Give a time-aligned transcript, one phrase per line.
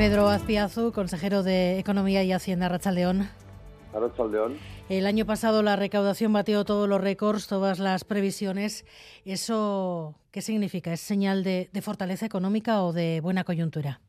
[0.00, 3.28] Pedro Azpiazu, consejero de Economía y Hacienda, Rachaldeón.
[3.92, 4.56] Rachaldeón.
[4.88, 8.86] El año pasado la recaudación batió todos los récords, todas las previsiones.
[9.26, 10.90] ¿Eso qué significa?
[10.94, 14.00] ¿Es señal de, fortaleza económica o de buena coyuntura?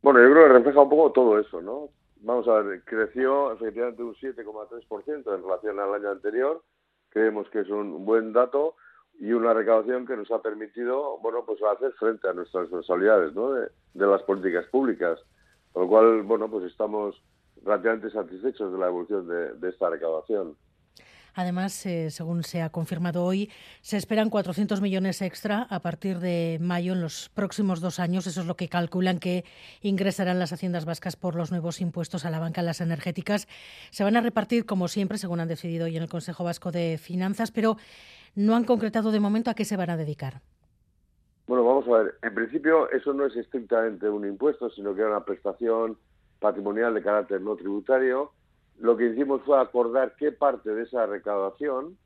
[0.00, 1.88] Bueno, yo creo que refleja un poco todo eso, ¿no?
[2.20, 6.62] Vamos a ver, creció efectivamente un 7,3% en relación al año anterior.
[7.08, 8.76] Creemos que es un buen dato
[9.18, 13.52] y una recaudación que nos ha permitido, bueno, pues hacer frente a nuestras responsabilidades, ¿no?
[13.52, 15.18] De, las políticas públicas.
[15.72, 17.20] Con lo cual, bueno, pues estamos
[17.64, 20.56] relativamente satisfechos de la evolución de, esta recaudación.
[21.34, 23.50] Además, eh, según se ha confirmado hoy,
[23.80, 28.26] se esperan 400 millones extra a partir de mayo en los próximos dos años.
[28.26, 29.44] Eso es lo que calculan que
[29.82, 33.48] ingresarán las haciendas vascas por los nuevos impuestos a la banca, las energéticas.
[33.90, 36.98] Se van a repartir, como siempre, según han decidido hoy en el Consejo Vasco de
[36.98, 37.76] Finanzas, pero
[38.34, 40.40] no han concretado de momento a qué se van a dedicar.
[41.46, 42.14] Bueno, vamos a ver.
[42.22, 45.96] En principio, eso no es estrictamente un impuesto, sino que es una prestación
[46.40, 48.32] patrimonial de carácter no tributario.
[48.78, 51.96] Lo que hicimos fue acordar qué parte de esa recaudación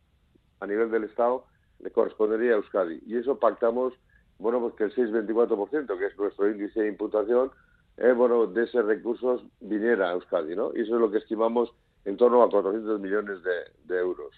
[0.60, 1.44] a nivel del Estado
[1.80, 3.00] le correspondería a Euskadi.
[3.06, 3.92] Y eso pactamos,
[4.38, 7.50] bueno, pues que el 6,24%, que es nuestro índice de imputación,
[7.98, 10.72] eh, bueno, de esos recursos viniera a Euskadi, ¿no?
[10.74, 14.32] Y eso es lo que estimamos en torno a 400 millones de euros.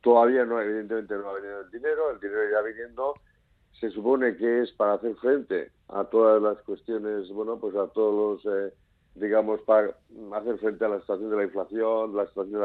[0.00, 3.14] Todavía no, evidentemente no ha venido el dinero, el dinero ya viniendo.
[3.80, 8.44] Se supone que es para hacer frente a todas las cuestiones, bueno, pues a todos
[8.44, 8.72] los, eh,
[9.20, 9.94] digamos, para
[10.34, 12.60] hacer frente a la situación de la inflación, la situación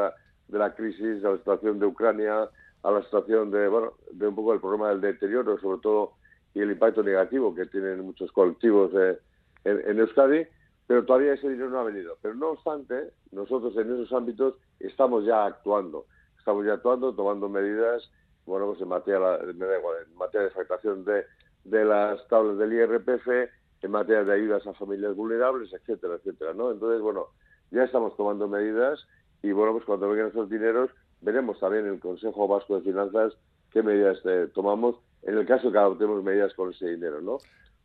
[0.48, 2.48] de la, crisis, a la situación de Ucrania,
[2.82, 6.12] a la situación de, bueno, de un poco el problema del deterioro, sobre todo,
[6.54, 9.18] y el impacto negativo que tienen muchos colectivos eh,
[9.64, 10.46] en, en Euskadi
[10.86, 12.18] pero todavía ese dinero no ha venido.
[12.20, 16.04] Pero no obstante, nosotros en esos ámbitos estamos ya actuando
[16.44, 18.06] estamos ya actuando, tomando medidas,
[18.44, 21.24] bueno, pues en materia, en materia de factación de,
[21.64, 23.50] de las tablas del IRPF,
[23.84, 26.70] en materia de ayudas a familias vulnerables, etcétera, etcétera, ¿no?
[26.70, 27.26] Entonces, bueno,
[27.70, 29.06] ya estamos tomando medidas
[29.42, 30.90] y, bueno, pues cuando vengan esos dineros,
[31.20, 33.34] veremos también en el Consejo Vasco de Finanzas
[33.70, 37.38] qué medidas eh, tomamos en el caso que adoptemos medidas con ese dinero, ¿no?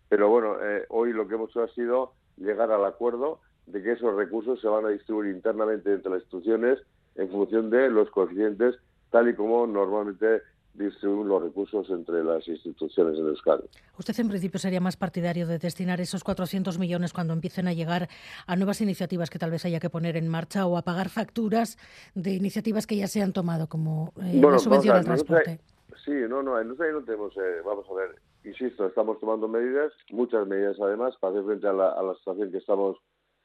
[0.08, 3.92] Pero bueno, eh, hoy lo que hemos hecho ha sido llegar al acuerdo de que
[3.92, 6.80] esos recursos se van a distribuir internamente entre las instituciones
[7.16, 8.76] en función de los coeficientes,
[9.12, 10.44] tal y como normalmente
[10.74, 13.64] distribuyen los recursos entre las instituciones de Euskadi.
[13.98, 18.08] Usted en principio sería más partidario de destinar esos 400 millones cuando empiecen a llegar
[18.48, 21.78] a nuevas iniciativas que tal vez haya que poner en marcha o a pagar facturas
[22.16, 25.60] de iniciativas que ya se han tomado como eh, la subvención al transporte.
[26.06, 28.16] sí, no, no, nosotros no tenemos, eh, vamos a ver,
[28.46, 32.98] insisto, estamos tomando medidas, muchas medidas además, para hacer frente a la, situación que estamos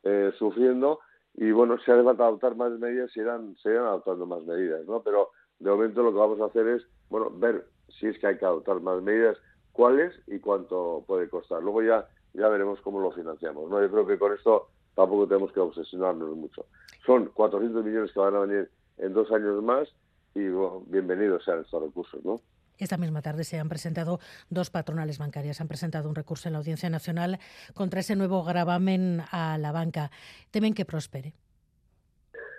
[0.04, 1.00] eh, sufriendo
[1.36, 4.84] y bueno, si hace falta adoptar más medidas, se irán, se irán adoptando más medidas,
[4.86, 5.02] ¿no?
[5.02, 8.38] Pero de momento lo que vamos a hacer es, bueno, ver si es que hay
[8.38, 9.37] que adoptar más medidas,
[9.72, 11.62] cuáles y cuánto puede costar.
[11.62, 13.81] Luego ya, ya veremos cómo lo financiamos, ¿no?
[13.81, 16.66] Yo creo que con esto tampoco tenemos que obsesionarnos mucho.
[17.04, 19.88] Son 400 millones que van a venir en dos años más
[20.34, 22.41] y bueno, bienvenidos sean estos recursos, ¿no?
[22.78, 24.19] Esta misma tarde se han presentado
[24.50, 25.60] dos patronales bancarias.
[25.60, 27.38] Han presentado un recurso en la Audiencia Nacional
[27.72, 30.10] contra ese nuevo gravamen a la banca.
[30.50, 31.34] ¿Temen que prospere?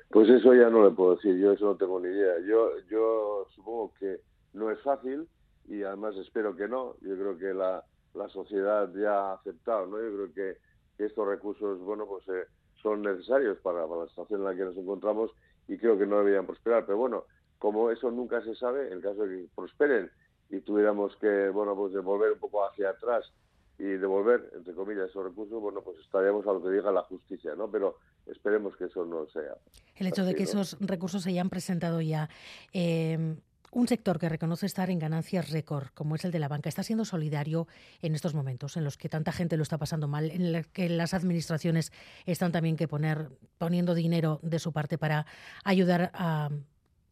[0.09, 1.38] Pues eso ya no le puedo decir.
[1.38, 2.39] Yo eso no tengo ni idea.
[2.47, 4.19] Yo, yo supongo que
[4.53, 5.27] no es fácil
[5.67, 6.95] y además espero que no.
[7.01, 7.83] Yo creo que la,
[8.13, 9.88] la sociedad ya ha aceptado.
[9.88, 9.97] ¿no?
[10.01, 10.57] Yo creo que,
[10.97, 12.47] estos recursos bueno, pues, eh,
[12.81, 15.31] son necesarios para, para la situación en la que nos encontramos
[15.67, 16.85] y creo que no deberían prosperar.
[16.85, 17.25] Pero bueno,
[17.59, 20.09] como eso nunca se sabe, en caso de que prosperen
[20.49, 23.29] y tuviéramos que, bueno, pues devolver un poco hacia atrás
[23.78, 27.56] y devolver, entre comillas, esos recursos, bueno, pues estaríamos a lo que diga la justicia,
[27.56, 27.69] ¿no?
[27.69, 29.56] Pero esperemos que eso no sea.
[29.96, 32.30] El hecho de que esos recursos se hayan presentado ya.
[32.74, 33.36] Eh,
[33.75, 36.81] un sector que reconoce estar en ganancias récord, como es el de la banca, está
[36.81, 37.68] siendo solidario
[38.02, 40.88] en estos momentos en los que tanta gente lo está pasando mal, en los que
[40.88, 41.92] las administraciones
[42.25, 45.25] están también que poner poniendo dinero de su parte para
[45.66, 46.50] ayudar a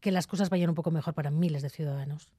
[0.00, 2.30] que las cosas vayan un poco mejor para miles de ciudadanos?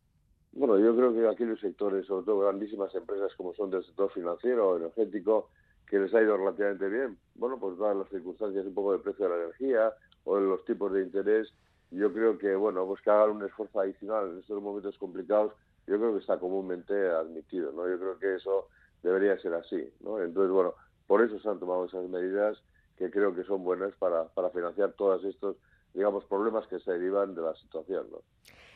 [0.56, 4.10] Bueno, yo creo que aquí los sectores, sobre todo grandísimas empresas como son del sector
[4.12, 5.50] financiero, o energético,
[5.86, 7.18] que les ha ido relativamente bien.
[7.36, 9.94] Bueno, pues dadas las circunstancias un poco del precio de la energía
[10.24, 11.54] o de los tipos de interés,
[11.92, 15.52] yo creo que, bueno, pues que hagan un esfuerzo adicional en estos momentos complicados,
[15.88, 17.90] yo creo que está comúnmente admitido, ¿no?
[17.90, 18.70] Yo creo que eso
[19.04, 20.22] debería ser así, ¿no?
[20.22, 20.74] Entonces, bueno,
[21.06, 22.58] por eso se han tomado esas medidas
[22.98, 25.58] que creo que son buenas para, para financiar todos estos
[25.96, 28.08] digamos, problemas que se derivan de la situación.
[28.12, 28.20] ¿no?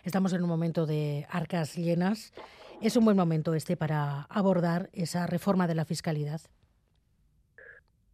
[0.03, 2.33] Estamos en un momento de arcas llenas.
[2.81, 6.41] ¿Es un buen momento este para abordar esa reforma de la fiscalidad?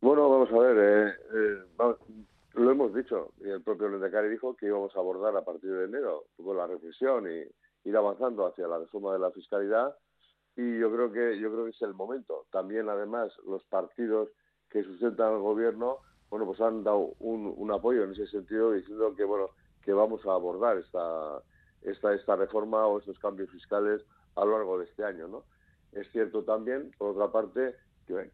[0.02, 1.96] Bueno, vamos a ver, eh, eh,
[2.56, 5.86] lo hemos dicho, y el propio Lendecari dijo que íbamos a abordar a partir de
[5.86, 9.96] enero con la reflexión y ir avanzando hacia la reforma de la fiscalidad
[10.56, 12.46] y yo creo que yo creo que es el momento.
[12.52, 14.30] También además los partidos
[14.70, 16.00] que sustentan al gobierno,
[16.36, 19.52] bueno, pues han dado un, apoyo en ese sentido diciendo que, bueno,
[19.82, 21.42] que vamos a abordar esta,
[21.82, 24.02] esta, esta reforma o estos cambios fiscales
[24.36, 25.46] a lo largo de este año, ¿no?
[25.94, 27.78] Es cierto también, por otra parte,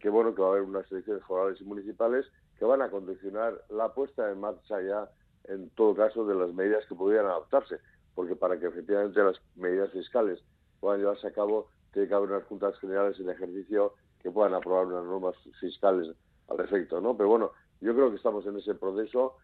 [0.00, 2.26] que, bueno, que va a haber unas elecciones forales y municipales
[2.58, 5.08] que van a condicionar la puesta en marcha ya,
[5.44, 7.78] en todo caso, de las medidas que pudieran adoptarse,
[8.16, 10.42] porque para que efectivamente las medidas fiscales
[10.80, 14.86] puedan llevarse a cabo, tiene que haber unas juntas generales en ejercicio que puedan aprobar
[14.86, 16.16] unas normas fiscales
[16.48, 17.16] al efecto, ¿no?
[17.16, 17.52] Pero bueno,
[17.82, 19.36] yo creo que estamos en ese proceso.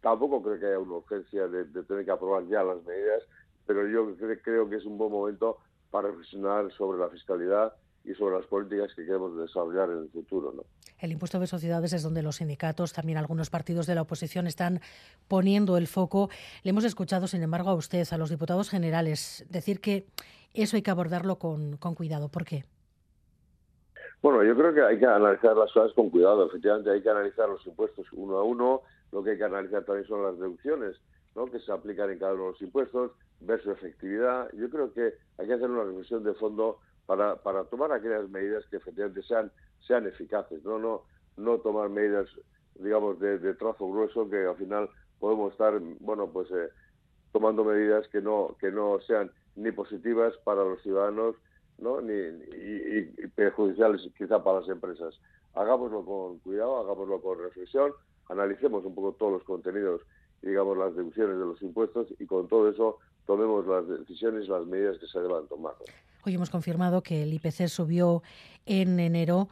[0.00, 3.22] Tampoco creo que haya una urgencia de, tener que aprobar ya las medidas,
[3.66, 5.58] pero yo creo que es un buen momento
[5.90, 7.74] para reflexionar sobre la fiscalidad
[8.04, 10.52] y sobre las políticas que queremos desarrollar en el futuro.
[10.52, 10.64] ¿no?
[10.98, 14.80] El impuesto de sociedades es donde los sindicatos, también algunos partidos de la oposición están
[15.28, 16.30] poniendo el foco.
[16.62, 20.06] Le hemos escuchado, sin embargo, a usted, a los diputados generales, decir que
[20.54, 22.28] eso hay que abordarlo con, con cuidado.
[22.28, 22.64] ¿Por qué?
[24.22, 26.46] Bueno, yo creo que hay que analizar las cosas con cuidado.
[26.46, 28.82] Efectivamente, hay que analizar los impuestos uno a uno.
[29.10, 30.96] Lo que hay que analizar también son las deducciones
[31.34, 31.46] ¿no?
[31.46, 34.48] que se aplican en cada uno de los impuestos, ver su efectividad.
[34.52, 38.64] Yo creo que hay que hacer una reflexión de fondo para, para tomar aquellas medidas
[38.70, 39.50] que efectivamente sean,
[39.86, 41.02] sean eficaces, no, no,
[41.36, 42.28] no tomar medidas,
[42.76, 44.88] digamos, de, trazo grueso que al final
[45.18, 46.68] podemos estar, bueno, pues eh,
[47.32, 51.36] tomando medidas que no, que no sean ni positivas para los ciudadanos,
[51.78, 52.00] ¿no?
[52.00, 55.18] ni, y, perjudiciales quizá para las empresas.
[55.54, 57.92] Hagámoslo con cuidado, hagámoslo con reflexión,
[58.28, 60.02] analicemos un poco todos los contenidos
[60.42, 64.98] digamos, las deducciones de los impuestos y con todo eso tomemos las decisiones, las medidas
[64.98, 65.74] que se deban tomar.
[66.24, 68.22] Hoy hemos confirmado que el IPC subió
[68.66, 69.48] en enero.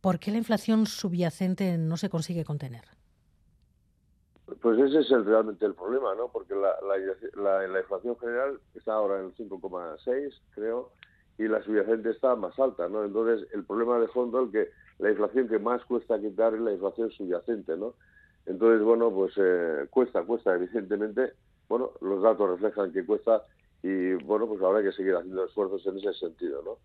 [0.00, 2.84] ¿Por qué la inflación subyacente no se consigue contener?
[4.60, 6.28] Pues ese es realmente el problema, ¿no?
[6.28, 10.90] Porque la, la, la, inflación general está ahora en el 5,6, creo,
[11.40, 13.02] y la subyacente está más alta, ¿no?
[13.02, 16.72] Entonces, el problema de fondo es que la inflación que más cuesta quitar es la
[16.72, 17.94] inflación subyacente, ¿no?
[18.44, 21.32] Entonces, bueno, pues eh, cuesta, cuesta, evidentemente.
[21.66, 23.42] Bueno, los datos reflejan que cuesta
[23.82, 26.76] y, bueno, pues habrá que seguir haciendo esfuerzos en ese sentido, ¿no?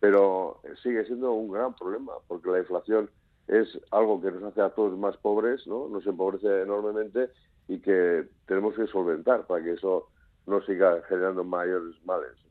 [0.00, 3.08] Pero sigue siendo un gran problema porque la inflación
[3.46, 5.88] es algo que nos hace a todos más pobres, ¿no?
[5.88, 7.30] Nos empobrece enormemente
[7.68, 10.08] y que tenemos que solventar para que eso
[10.46, 12.47] no siga generando mayores males.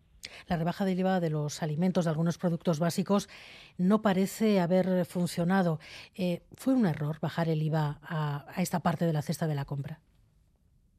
[0.47, 3.29] La rebaja del IVA de los alimentos, de algunos productos básicos,
[3.77, 5.79] no parece haber funcionado.
[6.15, 9.65] Eh, ¿Fue un error bajar el IVA a, esta parte de la cesta de la
[9.65, 9.99] compra?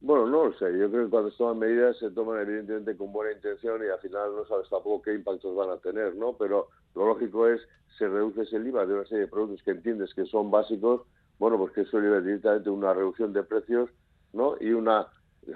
[0.00, 0.66] Bueno, no lo sé.
[0.78, 3.98] Yo creo que cuando se toman medidas se toman evidentemente con buena intención y al
[3.98, 6.34] final no sabes tampoco qué impactos van a tener, ¿no?
[6.34, 7.60] Pero lo lógico es,
[7.98, 11.02] se reduce el IVA de una serie de productos que entiendes que son básicos,
[11.38, 13.90] bueno, pues que eso lleva directamente una reducción de precios,
[14.32, 14.56] ¿no?
[14.60, 15.08] Y una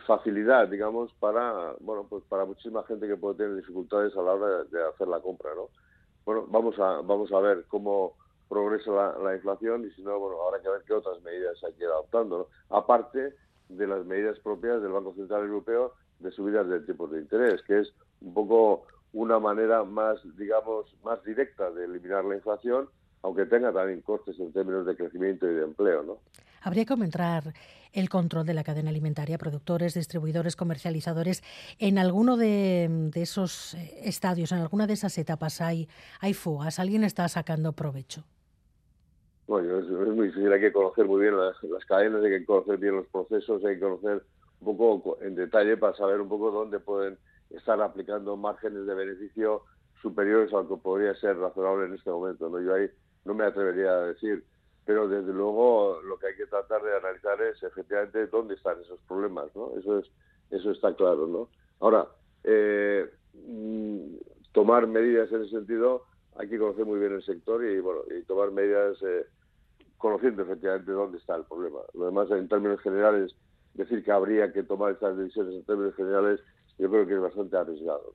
[0.07, 4.65] facilidad, digamos, para bueno, pues para muchísima gente que puede tener dificultades a la hora
[4.65, 5.69] de, hacer la compra, ¿no?
[6.25, 8.15] Bueno, vamos a vamos a ver cómo
[8.49, 11.85] progresa la, inflación y si no, bueno, habrá que ver qué otras medidas hay que
[11.85, 13.35] ir adoptando, Aparte
[13.69, 17.81] de las medidas propias del Banco Central Europeo de subidas de tipos de interés, que
[17.81, 22.89] es un poco una manera más, digamos, más directa de eliminar la inflación,
[23.23, 26.19] aunque tenga también costes en términos de crecimiento y de empleo, ¿no?
[26.63, 27.53] Habría que aumentar
[27.93, 31.43] el control de la cadena alimentaria, productores, distribuidores, comercializadores.
[31.79, 35.89] En alguno de, esos eh, estadios, en alguna de esas etapas hay,
[36.21, 38.25] hay fugas, alguien está sacando provecho.
[39.47, 41.57] Bueno, es, muy difícil, hay que conocer muy bien las,
[41.87, 44.23] cadenas, hay que conocer bien los procesos, hay que conocer
[44.61, 47.19] un poco en detalle para saber un poco dónde pueden
[47.51, 49.63] estar aplicando márgenes de beneficio
[50.01, 52.49] superiores a lo que podría ser razonable en este momento.
[52.49, 52.61] ¿no?
[52.61, 52.89] Yo ahí
[53.25, 54.45] no me atrevería a decir
[54.85, 59.01] pero desde luego lo que hay que tratar de analizar es efectivamente dónde están esos
[59.09, 59.77] problemas, ¿no?
[59.79, 60.11] Eso es
[60.51, 61.49] eso está claro, ¿no?
[61.81, 62.07] Ahora,
[62.45, 64.17] eh, mm,
[64.53, 66.05] tomar medidas en ese sentido
[66.37, 69.27] hay que conocer muy bien el sector y bueno y tomar medidas eh,
[69.99, 71.79] conociendo efectivamente dónde está el problema.
[71.95, 73.35] Lo demás, en términos generales,
[73.75, 76.41] decir que habría que tomar estas decisiones en términos generales,
[76.79, 78.15] yo creo que es bastante arriesgado.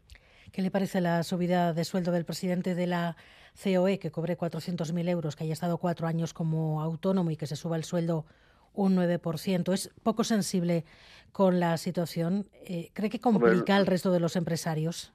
[0.52, 3.16] ¿Qué le parece la subida de sueldo del presidente de la
[3.62, 7.56] COE, que cobre 400.000 euros, que haya estado cuatro años como autónomo y que se
[7.56, 8.26] suba el sueldo
[8.74, 9.74] un 9%?
[9.74, 10.86] ¿Es poco sensible
[11.32, 12.48] con la situación?
[12.54, 15.14] Eh, ¿Cree que complica al resto de los empresarios?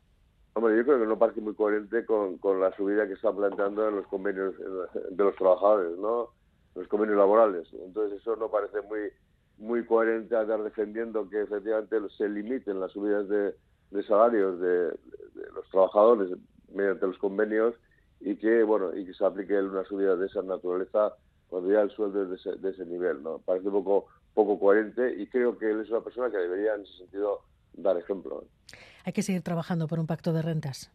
[0.54, 3.96] Hombre, yo creo que no parece muy coherente con, la subida que está planteando en
[3.96, 6.28] los convenios de los trabajadores, ¿no?
[6.74, 7.68] Los convenios laborales.
[7.72, 9.10] Entonces eso no parece muy
[9.58, 13.54] muy coherente a andar defendiendo que efectivamente se limiten las subidas de,
[14.02, 14.98] salarios de,
[15.54, 16.30] los trabajadores
[16.72, 17.74] mediante los convenios
[18.20, 21.14] y que bueno y que se aplique una subida de esa naturaleza
[21.48, 25.26] cuando ya el sueldo es de ese, nivel no parece un poco poco coherente y
[25.26, 27.40] creo que él es una persona que debería en ese sentido
[27.74, 28.44] dar ejemplo.
[29.04, 30.90] Hay que seguir trabajando por un pacto de rentas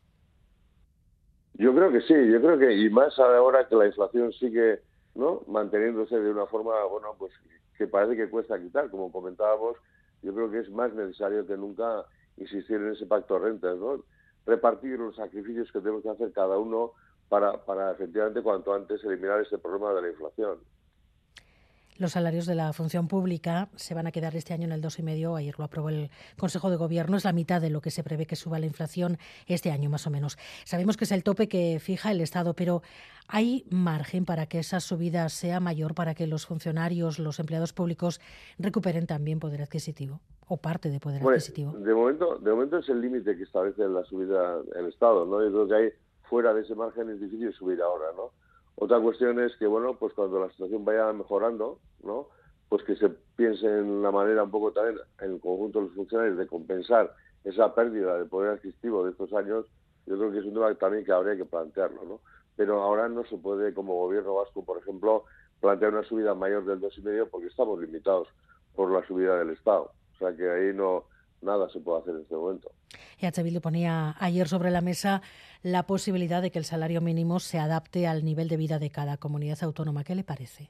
[1.53, 4.81] yo creo que sí yo creo que y más ahora que la inflación sigue
[5.17, 5.41] ¿no?
[5.47, 7.33] Manteniéndose de una forma, bueno, pues
[7.77, 9.75] que parece que cuesta quitar, como comentábamos,
[10.21, 12.05] yo creo que es más necesario que nunca
[12.37, 14.03] insistir en ese pacto de rentas, ¿no?
[14.45, 16.93] Repartir los sacrificios que tenemos que hacer cada uno
[17.29, 20.59] para, para efectivamente cuanto antes eliminar ese problema de la inflación.
[21.97, 25.35] Los salarios de la función pública se van a quedar este año en el 2,5.
[25.35, 27.17] Ayer lo aprobó el Consejo de Gobierno.
[27.17, 29.17] Es la mitad de lo que se prevé que suba la inflación
[29.47, 30.37] este año, más o menos.
[30.63, 32.83] Sabemos que es el tope que fija el Estado, pero
[33.27, 38.21] ¿hay margen para que esa subida sea mayor, para que los funcionarios, los empleados públicos
[38.59, 41.71] recuperen también poder adquisitivo o parte de poder adquisitivo?
[41.73, 45.25] De momento, de momento es el límite que establece la subida el Estado.
[45.25, 45.43] ¿no?
[45.43, 45.93] Yo creo que hay,
[46.29, 48.07] fuera de ese margen es difícil subir ahora.
[48.15, 48.31] ¿no?
[48.75, 52.27] Otra cuestión es que, bueno, pues cuando la situación vaya mejorando, ¿no?
[52.69, 55.95] Pues que se piense en la manera un poco también, en el conjunto de los
[55.95, 57.13] funcionarios, de compensar
[57.43, 59.65] esa pérdida de poder adquisitivo de estos años,
[60.05, 62.19] yo creo que es un tema también que habría que plantearlo, ¿no?
[62.55, 65.23] Pero ahora no se puede, como gobierno vasco, por ejemplo,
[65.59, 68.27] plantear una subida mayor del 2,5 porque estamos limitados
[68.75, 69.91] por la subida del Estado.
[70.17, 71.05] O sea que ahí no,
[71.41, 72.71] nada se puede hacer en este momento.
[73.19, 75.21] EH Bildu ponía ayer sobre la mesa
[75.63, 79.17] la posibilidad de que el salario mínimo se adapte al nivel de vida de cada
[79.17, 80.03] comunidad autónoma.
[80.03, 80.69] ¿Qué le parece?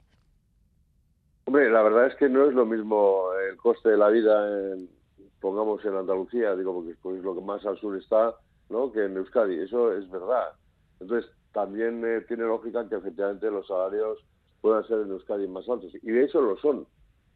[1.46, 4.88] Hombre, la verdad es que no es lo mismo el coste de la vida, en,
[5.40, 8.34] pongamos en Andalucía, digo, porque es lo que más al sur está,
[8.68, 8.92] ¿no?
[8.92, 9.58] que en Euskadi.
[9.60, 10.52] Eso es verdad.
[11.00, 14.18] Entonces, también eh, tiene lógica que efectivamente los salarios
[14.60, 15.90] puedan ser en Euskadi más altos.
[15.94, 16.86] Y de hecho lo son.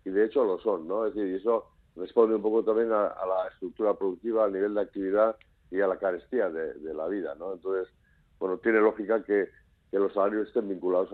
[0.04, 1.06] Y de hecho lo son, ¿no?
[1.06, 4.80] Es decir, y eso responde un poco también a, la estructura productiva, al nivel de
[4.80, 5.36] actividad
[5.70, 7.52] y a la carestía de, la vida, ¿no?
[7.52, 7.92] Entonces,
[8.38, 9.48] bueno, tiene lógica que,
[9.92, 11.10] los salarios estén vinculados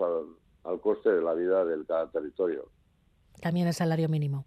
[0.63, 2.69] al, coste de la vida del cada territorio.
[3.41, 4.45] También el salario mínimo.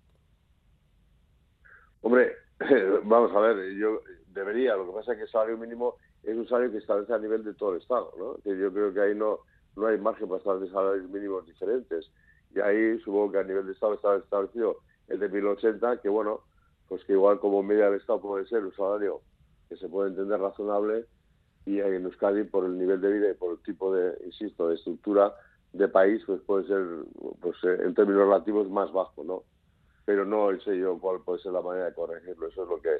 [2.01, 2.33] Hombre,
[3.05, 6.49] vamos a ver, yo debería, lo que pasa es que el salario mínimo es un
[6.49, 8.37] salario que establece a nivel de todo el Estado, ¿no?
[8.43, 9.41] Que yo creo que ahí no,
[9.77, 12.11] no hay margen para establecer salarios mínimos diferentes.
[12.55, 14.79] Y ahí supongo que a nivel de Estado está establecido
[15.12, 16.40] el de 1080, que bueno,
[16.88, 19.21] pues que igual como media del Estado puede ser un salario
[19.69, 21.07] que se puede entender razonable
[21.64, 24.75] y en Euskadi por el nivel de vida y por el tipo de, insisto, de
[24.75, 25.33] estructura
[25.73, 26.85] de país, pues puede ser,
[27.40, 29.45] pues eh, en términos relativos, más bajo, ¿no?
[30.04, 32.90] Pero no sé yo cuál puede ser la manera de corregirlo, eso es lo que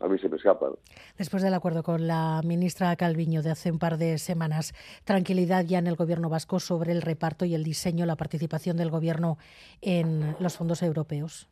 [0.00, 0.70] a mí se me escapa.
[1.18, 4.74] Después del acuerdo con la ministra Calviño de hace un par de semanas,
[5.04, 8.90] tranquilidad ya en el gobierno vasco sobre el reparto y el diseño, la participación del
[8.90, 9.38] gobierno
[9.80, 11.48] en los fondos europeos.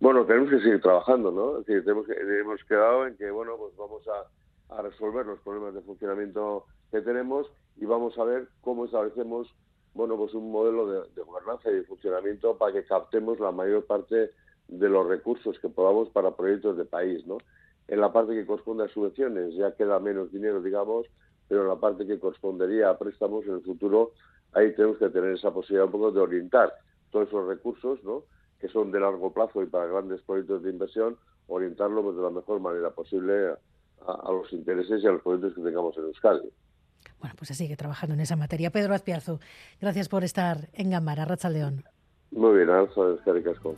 [0.00, 1.62] Bueno, tenemos que seguir trabajando, ¿no?
[1.64, 5.80] Tenemos que, hemos quedado en que, bueno, pues vamos a, a, resolver los problemas de
[5.80, 9.52] funcionamiento que tenemos y vamos a ver cómo establecemos,
[9.94, 13.86] bueno, pues un modelo de, de gobernanza y de funcionamiento para que captemos la mayor
[13.86, 14.30] parte
[14.68, 17.38] de los recursos que podamos para proyectos de país, ¿no?
[17.88, 21.06] En la parte que corresponde a subvenciones ya queda menos dinero, digamos,
[21.48, 24.12] pero en la parte que correspondería a préstamos en el futuro,
[24.52, 26.72] ahí tenemos que tener esa posibilidad un poco de orientar
[27.10, 28.22] todos esos recursos, ¿no?
[28.60, 32.30] Que son de largo plazo y para grandes proyectos de inversión, orientarlo pues, de la
[32.30, 33.54] mejor manera posible
[34.06, 36.48] a, los intereses y a los proyectos que tengamos en Euskadi.
[37.20, 38.70] Bueno, pues se sigue trabajando en esa materia.
[38.70, 39.38] Pedro Azpiazu,
[39.80, 41.84] gracias por estar en Gambara, Racha León.
[42.30, 43.74] Muy bien, Alza Euskadi Casco.